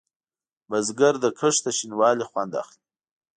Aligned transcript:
بزګر 0.69 1.13
د 1.23 1.25
کښت 1.39 1.61
د 1.65 1.67
شین 1.77 1.91
والي 1.99 2.25
خوند 2.29 2.51
اخلي 2.61 2.81